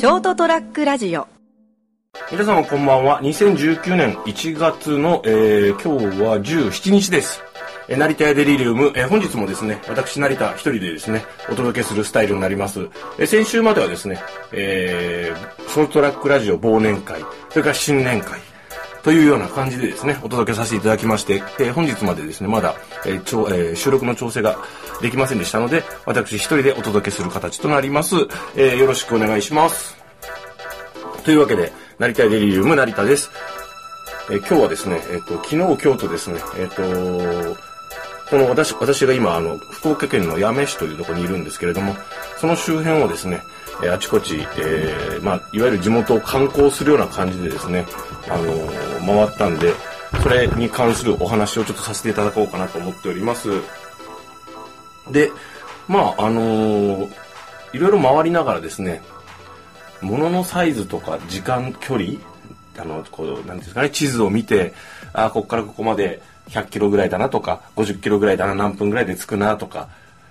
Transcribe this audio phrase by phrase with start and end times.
[0.00, 1.28] ショートトラックラジオ
[2.32, 3.20] 皆様こんばんは。
[3.20, 7.42] 2019年1月の、えー、今日は17日です。
[7.86, 12.88] え成田屋デリリウム、え本日もですね、私成田一人でですね、お届けするスタイルになります。
[13.18, 17.20] え先週まではですね、えー、ショートラックラジオ忘年会、
[17.50, 18.40] それから新年会、
[19.02, 22.74] というような感じでですね、お届けさせていただきまして、え本日までですね、まだ、
[23.06, 24.58] えちょえー収録の調整が
[25.00, 28.16] できませんでしたので、私一人でお届けする形となります。
[28.56, 29.99] えーよろしくお願いします。
[31.24, 33.30] というわけで、成田デリリウム成田です。
[34.30, 36.82] え今日はですね、えっ、と、昨日、今日とですね、えっ、と、
[38.30, 41.94] この私、私が今、あの、福岡県の八女市というところにいるんですけれども、
[42.38, 43.42] その周辺をですね、
[43.82, 47.86] えあちこち、えーまあ、いわゆる地元を観光するような感じでですね、
[48.28, 49.74] あの回ったんで、
[50.22, 53.48] それに関するお話をちょっとさせていただこうかなと思っております。
[55.10, 55.30] で、
[55.88, 57.30] まあ、あのー
[57.72, 59.02] いろいろ回りながらですね、
[60.02, 62.18] 物のサイズとか時間距離
[62.78, 64.72] あのこうなんですかね地図を見て
[65.12, 69.88] あここからここまで100キロぐらいだなとか50キロぐらいだな何分ぐらいで着くなとか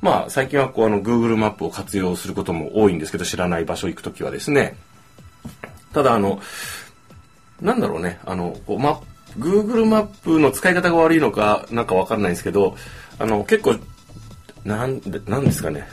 [0.00, 4.76] まあ最近はこうあの Google マップを活用することも多いんですけど知らない場所行くときはですね。
[5.92, 6.40] ただあの
[7.60, 9.00] なんだろうねあのこう、ま、
[9.38, 12.76] Google マップの使い方が悪いのかなんかわかんないんですけど
[13.18, 13.76] あの結構
[14.64, 15.86] なんでなんですかね。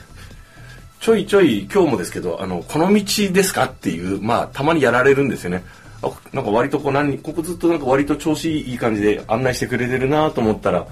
[1.00, 5.64] ちょいちょい今日もですけど、あの、この道ですかっていう、まあ、たまにやられるんですよね。
[6.00, 10.86] あなんか割とこう何、ここずっとなんか割と調子いい感じで案内してくれてるなと思ったら、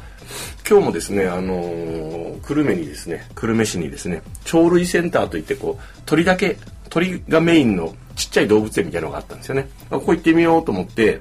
[0.69, 6.57] 今日もですね、あのー久留米にですね、久留米市にですね、鳥類センターといってこう、鳥だけ、
[6.91, 9.69] 鳥がメインのちっちゃい動物園みたいなのがあったんですよね。
[9.91, 11.21] あここ行ってみようと思って、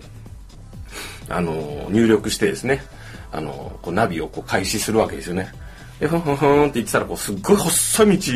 [1.29, 2.83] あの、入力してですね、
[3.31, 5.51] あの、こうナビをこう開始するわけですよね。
[5.99, 8.31] で、ふんふんふんって言ってたら、こう、すっごい細い道、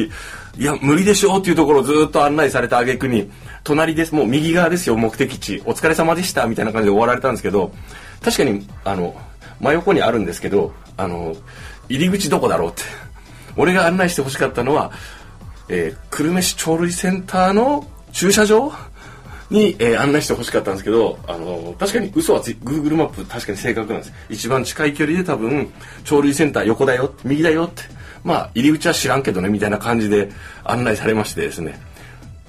[0.57, 3.29] いや、無理でしょうっていうところをずっと案内された挙句に、
[3.63, 5.61] 隣です、もう右側ですよ、目的地。
[5.65, 7.71] お疲れ様でした、みたいな感じで終わられたんですけど、
[8.21, 9.15] 確かに、あの、
[9.59, 11.35] 真横にあるんですけど、あの、
[11.89, 12.83] 入り口どこだろうって。
[13.57, 14.91] 俺が案内してほしかったのは、
[15.67, 18.71] えー久留米市鳥類センターの駐車場
[19.49, 24.13] に、えー案内してほしかったんですけど、あの確かに嘘はつい Google マップ確かに正確なんです。
[24.29, 25.71] 一番近い距離で多分
[26.05, 27.83] 鳥類センター横だよ右だよって。
[28.23, 30.29] まあ入り口は知らんけどねみたいな感じで
[30.63, 31.79] 案内されましてですね。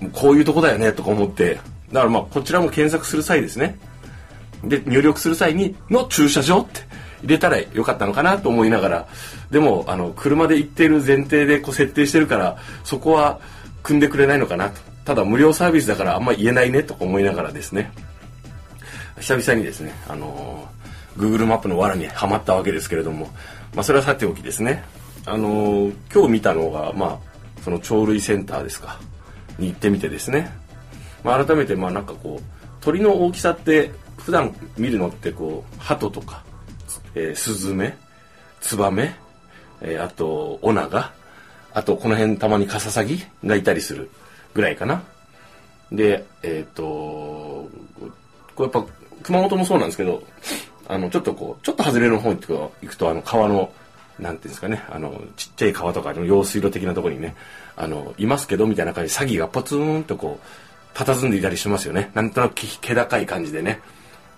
[0.03, 1.55] うこういうとこだよねとか思って。
[1.93, 3.79] だからまあこちらも検索する際ですね。
[4.65, 6.91] で入力する際に「の駐車場」って。
[7.23, 9.09] 入れたらよかったのかなと思いながら。
[9.51, 13.41] でもあの車で行っている前提でこう設定してるからそこは
[13.83, 14.90] 組んでくれないのかなと。
[15.05, 17.93] ただ無料サービスだからあんま言えないねとか思いながらですね。
[19.19, 20.81] 久々にですねあのー
[21.17, 23.27] Google マップの罠にはまったわけですけれども
[23.75, 24.85] まあそれはさておきですね。
[25.27, 28.99] あのー今日見たのがまあその鳥類センターですか。
[29.59, 30.51] に行ってみてですね。
[31.23, 32.45] まあ、改めてまあなんかこう
[32.81, 36.43] 鳥の大きさって普段見るのってこう鳩とか、
[37.15, 37.99] えースズメ
[38.61, 39.15] ツバメ、
[39.83, 41.13] えーあとオナガ
[41.75, 44.11] あとこの辺たまにカササギがいたりする。
[44.55, 45.03] ぐらいかな
[45.93, 47.71] でえっ、とこ
[48.59, 48.85] うやっぱ
[49.23, 50.23] 熊本もそうなんですけど
[50.89, 53.73] あのちょっとこうちょっと外れの方に行くとあの川の
[54.21, 57.35] なんていうんですかね、あの、ちっちゃい川とかの用水路的なところにね、
[57.77, 60.39] あの、いますけど、みたいな感じで、詐欺がポツンとこ
[60.95, 62.11] う、佇んでいたりしますよね。
[62.15, 63.81] なんとなく気高い感じでね、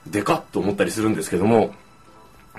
[0.07, 1.75] でかっと思ったりするんですけども、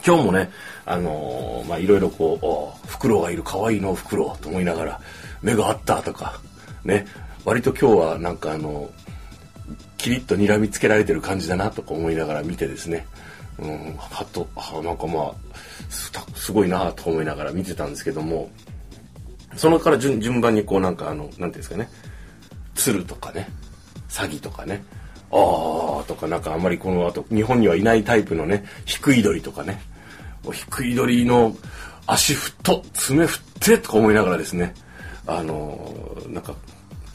[0.05, 0.51] 今日もね、
[0.85, 4.99] あのーま、いろいろこう、フクロウがいる、可愛いの、フクロウと思いながら、
[5.41, 6.39] 目があったとか、
[6.83, 7.05] ね、
[7.45, 8.89] 割と今日はなんかあの、
[9.97, 13.05] キリッと睨みつけられてる感じだなとか思いながら見てですね、
[13.59, 15.33] うん、はっと、あなんかまあ、
[16.35, 18.49] すごいなと思いながら見てたんですけども、
[19.55, 21.89] そのから順順番にこうなんかあの、なんていうんですかね、
[22.75, 23.47] 鶴とかね、
[24.09, 24.83] 詐欺とかね、
[25.31, 29.81] あーとかなんかあんまりこの後、日本にはいないタイプのね、低い鳥とかね、
[30.51, 31.55] 低い鳥の
[32.05, 34.73] 足ふっと、爪振ってとか思いながらですね、
[35.25, 35.95] あの
[36.27, 36.55] なんか、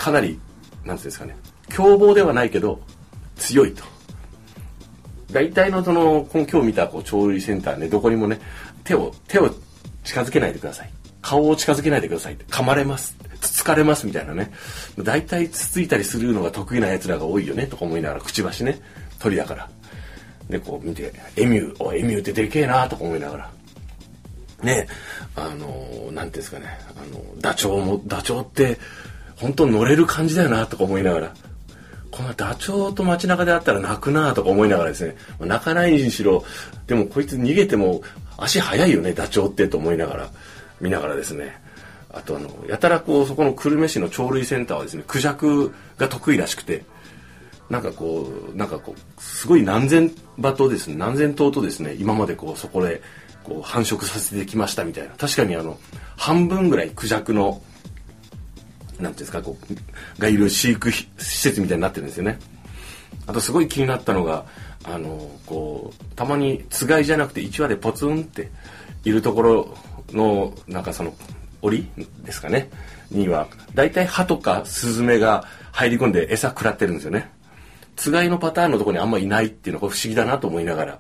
[0.09, 0.41] かなり、
[0.85, 1.37] なんていうんですかね、
[1.69, 2.81] 凶暴ではないけど、
[3.37, 3.85] 強いと。
[5.31, 8.41] 大体のその、今日見たこう鳥類センターね、どこにもね、
[8.85, 9.55] 手を、手を
[10.05, 10.91] 近づけないでください。
[11.21, 12.37] 顔を近づけないでください。
[12.37, 13.17] 噛まれます。
[13.41, 14.51] つつかれますみたいなね。
[14.99, 18.81] 大体つついたりするのが得意な奴らが多いよね、とか思いながら、くちばしね、
[19.19, 19.69] 鳥だから。
[20.49, 23.51] で、こう見て、エミュー、おエミューってでけえな、とか思いながら。
[24.63, 24.89] ね
[25.37, 28.79] あの、なんていうんですかね、あの、ダチョウも、ダチョウって、
[29.41, 31.35] 本当乗れる感じだよな、とか思いながら。
[32.11, 36.45] このダチョウと街中で会ったら泣くなとか思いながらですね、泣かないにしろ、
[36.87, 38.03] でもこいつ逃げても
[38.37, 40.31] 足速いよね、ダチョウってと思いながら、
[40.81, 41.61] 見ながらですね、
[42.11, 46.85] あとあのやたらこうそこの久留米市の鳥類センターはですねクジャクが得意らしくて。
[47.71, 53.03] なんかこうなんかこうすごい何千羽とですね何千頭とですね今までこうそこで
[53.45, 55.11] こう繁殖させてきましたみたいな。
[55.17, 55.79] 確かにあの
[56.17, 57.61] 半分ぐらいクジャクの
[58.99, 62.39] なんていうんですかこうがいる飼育施設みたいになってるんですよね。
[63.27, 64.47] あとすごい気になったのが
[64.85, 68.51] あのこうたまにつがいじゃなくて1羽でポツンって
[69.05, 69.77] いるところ
[70.13, 71.15] のなんかその
[71.63, 71.89] 檻
[72.25, 72.71] ですかね。
[73.11, 77.31] には大体歯とかスズメが入り込んで餌食らってるんですよね。
[77.97, 80.99] つがいのパターンのとこにあんまいないっていうのが不思議だなと思いながら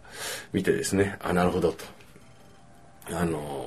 [0.52, 1.16] 見てですね。
[1.22, 1.84] あなるほどと。
[3.12, 3.57] あの、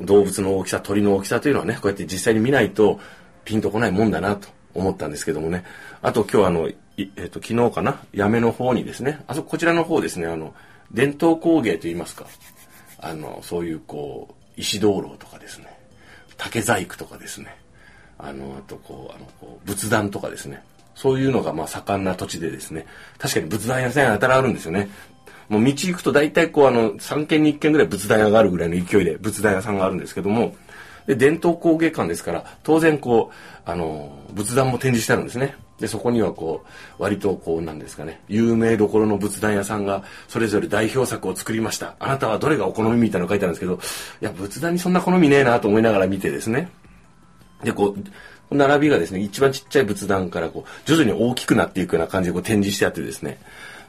[0.00, 3.00] 動物の大きさ鳥の大きさというのはねこうやって実際に見ないと
[3.44, 5.64] ピンとこないもんだなと思ったんですけどもね。
[6.02, 8.00] あと今日あのえっ、ー、と昨日かな？
[8.14, 9.20] 八女の方にですね。
[9.26, 10.54] あそここちらの方ですねあの
[10.92, 12.26] 伝統工芸といいますか。
[13.00, 15.66] あのそういうこう石灯籠とかですね。
[16.36, 17.56] 竹細工とかですね。
[18.18, 20.62] あのあとこうあのこう仏壇とかですね。
[20.94, 22.86] そういうのがまあ盛んな土地でですね。
[23.18, 24.90] 確かに仏壇屋さんやたらあるんですよね。
[25.48, 30.54] もう道行くと大体こうあの3軒に1軒ぐらい仏壇屋があるぐらいの勢いで仏壇屋さんがあるんですけども
[31.06, 35.56] で伝統工芸館ですから当然こうあの仏壇も展示してあるんですね。
[35.78, 36.64] でそこにはこ
[36.98, 41.94] う割とこうなんですかね有名どころの仏壇屋さんがそれぞれ代表作を作りました。
[42.00, 43.74] あなたはどれがお好みみたいなの書いてあるんですけど
[44.20, 46.68] いや仏壇にそんな好みねえなと思いながら見てですね。
[47.62, 53.38] でこう並びがですね一番ちっちゃい仏壇からこう徐々に大きくなっていくような感じでこう展示してあってですね。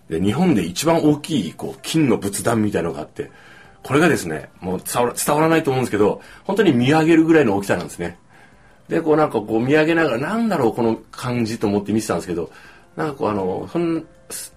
[0.09, 3.31] で日本で一番大きいこう金の仏壇みたいのがあって
[3.83, 8.17] これがですねもう伝わらないと思うんですけど本当に見上げるぐらいの大きさなんですね
[8.89, 12.51] で、こうなんかこう見上げながら、なんだろうこの感じと思って見てたんですけど、
[12.97, 14.01] なんかこうあの、そん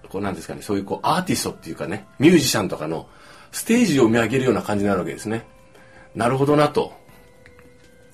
[0.09, 3.07] こうなんですかね、そういうこうアーティストっていうかね、ミュージシャンとかの
[3.51, 5.45] ステージを見上げるような感じになるわけですね。
[6.15, 6.93] なるほどなと。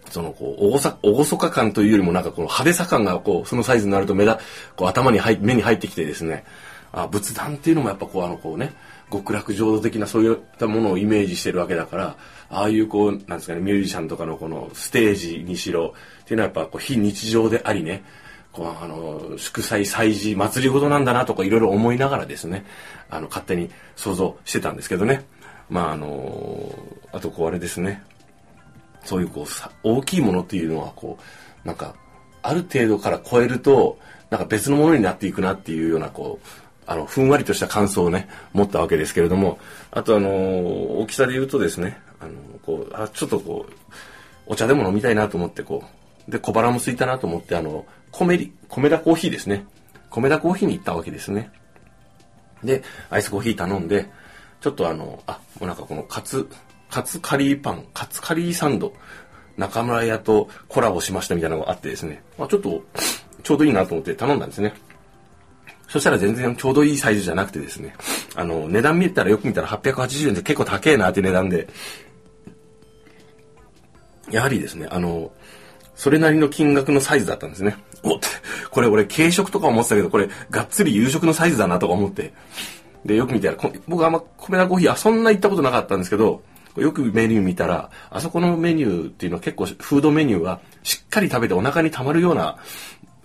[0.10, 4.40] そのこう、おごさ、おごそか感というよりもなんかこの派手さ感がこう、そのサイズになると目だ、
[4.76, 6.44] こう頭に入目に入ってきてですね、
[6.92, 8.74] あ、仏壇っていうのもやっぱこうあのこうね、
[9.12, 12.16] 極楽浄土的なそういったものをイメージしてるわけだから、
[12.50, 18.04] ああいうこう、なんですかね、ミュージシャンとかのこのステージにしろ、っていうのはやっぱこう非日常でありね、
[18.52, 22.66] こうあの、祝祭、祭事、祭り事なんだなとかいろいろ思いながらですね、
[23.10, 25.26] あの、勝手に想像してたんですけどね。
[25.70, 26.74] まああの、
[27.12, 28.04] あとこうあれですね、
[29.04, 31.18] そういうこう、大きいものっていうのはこ
[31.64, 31.96] う、なんか、
[32.42, 34.00] ある程度から超えると、
[34.30, 36.48] なんか別のものになっていくなっていうようなこう、
[36.90, 39.60] あの、ふんわりとした感想をね、持ったわけですけれども、
[39.92, 40.30] あとあの、
[41.00, 42.32] 大きさで言うとですね、あの、
[42.66, 43.74] こう、あ、ちょっとこう、
[44.48, 45.84] お茶でも飲みたいなと思って、こ
[46.28, 49.68] う、で、小腹も空いたなと思って、あの、米、米田コーヒーですね。
[50.10, 51.52] 米田コーヒーに行ったわけですね。
[52.64, 52.82] で、
[53.12, 54.10] アイスコーヒー頼んで、
[54.60, 56.50] ちょっとあの、あ、もうなんかこのカツ、
[56.90, 58.94] カツカリーパン、カツカリーサンド、
[59.58, 62.84] 中村屋とコラボしましたみたいなのがあってですね、まあ、ちょっと、
[63.44, 64.74] ちょうどいいなと思って頼んだんですね。
[65.90, 67.96] そしたら全然ちょうどいいサイズじゃなくてですね、
[68.36, 71.68] あの、値段見たらよく見たら880円で結構高えなって値段で、
[74.30, 75.32] やはりですね、あの、
[75.96, 77.76] それなりの金額のサイズだったんですね。
[78.04, 78.28] おって、
[78.70, 82.34] これ俺軽食とか思ってたけど、これがっつり夕食のサイズだなとか思って。
[83.04, 83.58] で、よく見たら、
[83.88, 86.44] 僕あんま米田コーヒー、あ、そんな行ったことなかったんですけど、
[86.78, 92.60] よくメニュー見たら、あそこのメニューっていうのは結構フードメニューはしっかり食べてお腹に溜まるような、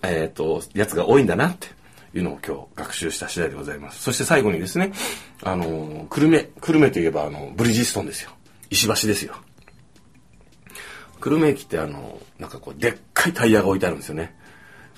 [0.01, 1.67] えっ、ー、と、やつが多いんだなって
[2.15, 4.01] いうのを今日学習した次第でございます。
[4.01, 4.93] そして最後にですね、
[5.43, 8.31] あの、久留米、久留米といえばあの、ブリヂストンですよ。
[8.69, 9.35] 石橋ですよ。
[11.19, 14.35] 久留米駅ってあの、なんかこう、でっかいタイヤが置いてあるんですよね。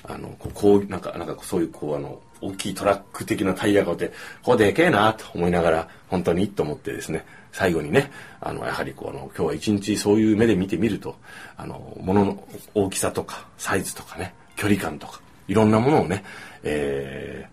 [0.04, 11.16] あの、こう、なんか、なんかそういうこう、あの、大きいトラック的なタイヤが置いて、こうでけえなと思いながら、本当にと思ってですね、最後にね、あの、やはりこう、あの、今日は一日そういう目で見てみると、
[11.58, 16.24] あの、物の大きさとか、サイズとかね、距離感とか、いろんなものをね、
[16.64, 17.48] え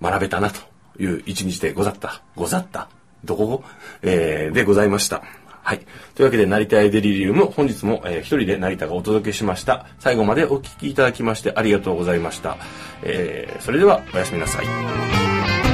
[0.00, 0.60] ー、学べたなと
[0.98, 2.22] いう一日でござった。
[2.36, 2.88] ござった？
[3.24, 3.46] どこ？
[3.46, 3.64] ご
[4.02, 5.22] えー、でございました。
[5.62, 5.80] はい。
[6.14, 9.86] というわけで、成田エデリリウム、本日も、えー、一人で成田がお届けしました。
[9.98, 12.58] 最後までお聴きいただきましてありがとうございました。
[13.02, 15.73] えー、それでは、おやすみなさい。